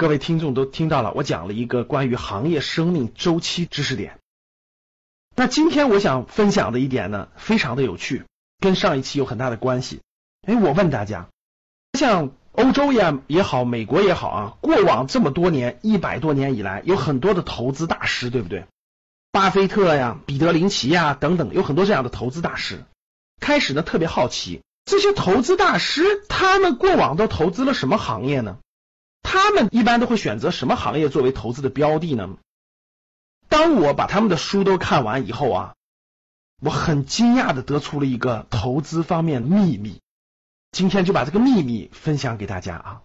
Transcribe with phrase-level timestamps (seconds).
[0.00, 4.18] 各位听众都听到了，我讲了一个关于行业生命周期知识点。
[5.36, 8.24] 那今天我想分享的一点呢，非常的有趣，
[8.60, 10.00] 跟上一期有很大的关系。
[10.46, 11.28] 哎，我问大家，
[11.98, 18.64] 像欧洲也也好，美国也好啊，过往这么多年，一百多年以来，有很多的投资大师，对不对？
[19.30, 22.84] 巴菲特呀、彼得林奇呀等等，有很多这样的投资大师。
[23.38, 24.62] 开始呢，特别好奇。
[24.86, 28.56] 这些投资大师，他们过往都投资了什么行业呢？
[29.32, 32.36] 他们一般都会选择什么行业作为投资的标的呢？
[33.48, 35.74] 当我把他们的书都看完以后啊，
[36.60, 40.00] 我很惊讶的得出了一个投资方面的秘密。
[40.72, 43.02] 今天就把这个秘密分享给大家啊！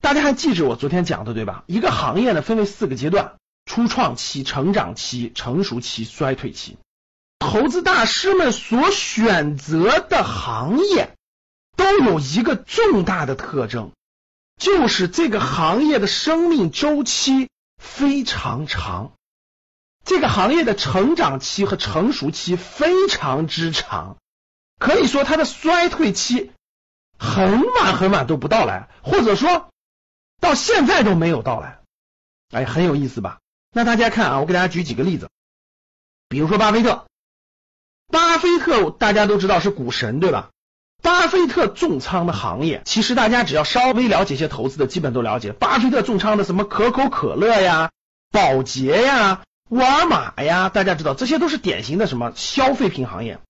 [0.00, 1.64] 大家还记着我昨天讲的对吧？
[1.66, 3.34] 一个行业呢分为四个阶段：
[3.66, 6.78] 初创期、成长期、成熟期、衰退期。
[7.40, 11.16] 投资大师们所选择的行业
[11.76, 13.90] 都有一个重大的特征，
[14.62, 19.10] 就是这个行业的生命周期非常长，
[20.04, 24.18] 这个行业的成长期和成熟期非常之长，
[24.78, 26.52] 可以说它的衰退期
[27.18, 29.68] 很晚很晚都不到来，或者说
[30.38, 31.80] 到现在都没有到来。
[32.52, 33.40] 哎，很有意思吧？
[33.72, 35.28] 那大家看啊，我给大家举几个例子，
[36.28, 37.04] 比如说巴菲特。
[38.06, 40.51] 巴菲特大家都知道是股神，对吧？
[41.02, 45.52] 巴菲特重仓的行业，其实大家只要稍微了解一些投资的，基本都了解。
[45.52, 47.90] 巴菲特重仓的什么可口可乐呀、
[48.30, 53.40] 宝洁呀、沃尔玛呀，大家知道这些都是典型的什么消费品行业。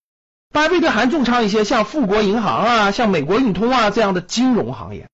[0.50, 5.08] 巴菲特还重仓一些像富国银行啊、像美国运通啊这样的金融行业。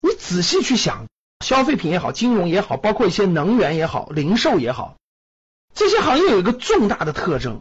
[0.00, 1.06] 你仔细去想，
[1.44, 4.96] 消费品也好，金融也好，包括一些能源也好、零售也好，
[5.74, 7.60] 这些行业有一个重大的特征。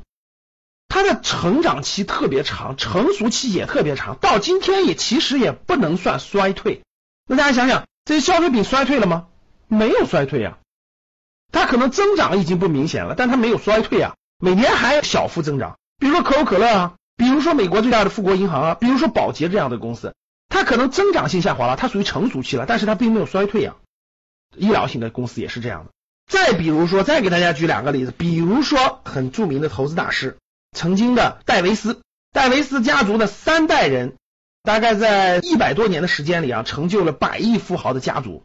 [0.94, 6.81] 它的成长期特别长，成熟期也特别长，到今天也其实也不能算衰退。
[7.29, 9.28] 那大家想想，这些消费品衰退了吗？
[9.69, 10.57] 没有衰退呀，
[11.53, 15.78] 它可能增长已经不明显了，但它没有衰退啊，每年还小幅增长。
[15.97, 20.13] 比如说可口可乐啊，比如说美国最大的富国银行啊，比如说宝洁这样的公司，
[20.50, 23.78] 它可能增长性下滑了，它属于成熟期了，但是它并没有衰退啊。
[24.57, 25.91] 医疗型的公司也是这样的。
[26.30, 30.35] 再比如说，再给大家举两个例子，比如说很著名的投资大师。
[30.72, 32.02] 曾经的戴维斯，
[32.32, 34.16] 戴维斯家族的三代人，
[34.64, 38.44] 大概在一百多年的时间里啊，成就了百亿富豪的家族。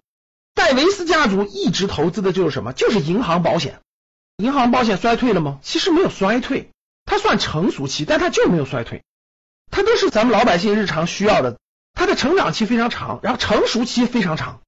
[0.54, 2.72] 戴维斯家族一直投资的就是什么？
[2.72, 3.80] 就是银行保险。
[4.38, 5.60] 银行保险衰退了吗？
[5.62, 6.70] 其实没有衰退，
[7.04, 9.02] 它算成熟期，但它就没有衰退。
[9.70, 11.58] 它都是咱们老百姓日常需要的。
[11.94, 14.60] 它的成长期非常长，然后成熟期非常长。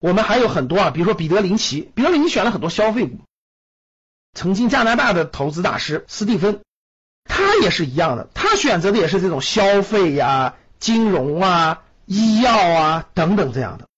[0.00, 3.20] 我们还有很多啊，比如说彼得林奇，彼得林奇选了很多消费股。
[4.32, 6.60] 曾经加拿大的投资大师斯蒂芬。
[7.52, 13.88] 他也是一样的，他选择的也是这种消费呀、金融啊、医药啊等等这样的。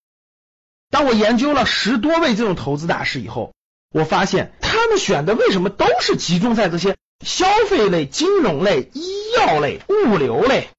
[0.91, 3.55] 当我研究了十多位这种投资大师以后，
[3.93, 10.71] 我发现他们选的为什么都是集中在这些消费类、金融类、医药类、物流类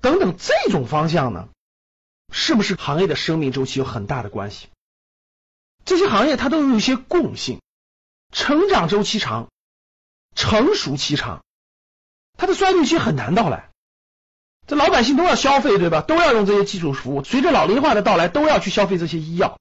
[0.00, 1.48] 等等这种方向呢？
[2.32, 4.68] 是不是行业的生命周期有很大的关系？
[5.84, 7.60] 这些行业它都有一些共性：
[8.32, 9.48] 成长周期长，
[10.36, 11.42] 成熟期长。
[12.40, 13.68] 它的衰退期很难到来，
[14.66, 16.00] 这老百姓都要消费，对吧？
[16.00, 17.22] 都要用这些基础服务。
[17.22, 19.58] 随着老龄化的到来，都要去消费这些医药。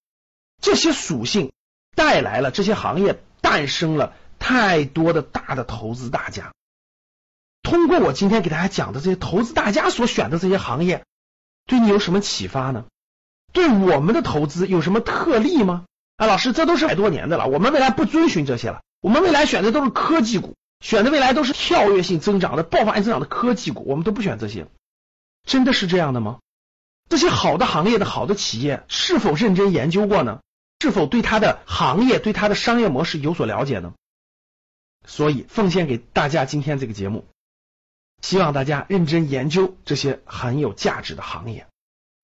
[0.62, 1.52] 这些属性
[1.94, 6.54] 带来了这些行业诞生了太多的大的投资大家。
[7.64, 11.04] 通过我今天给大家讲的这些投资大家所选的这些行业，
[11.66, 12.86] 对你有什么启发呢？
[13.52, 15.84] 对我们的投资有什么特例吗？
[16.16, 20.56] 啊，老师，这都是百多年的了，我们未来不遵循这些了，我们未来选的都是科技股。
[20.80, 24.68] 选的未来都是跳跃性增长的、爆发性增长的科技股，我们都不选这些，
[25.44, 26.40] 真的是这样的吗？
[27.10, 30.42] 这些好的行业的好的企业是否认真研究过呢？
[30.80, 33.94] 是否对它的行业、对它的商业模式有所了解呢？
[35.06, 37.26] 所以奉献给大家今天这个节目，
[38.22, 41.68] 希望大家认真研究这些很有价值的行业。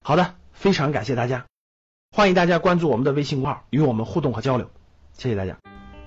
[0.03, 1.47] 好的，非常感谢大家，
[2.11, 4.69] 欢迎大家关注我们的微信号，与我们互动和交流，
[5.17, 5.74] 谢谢大家。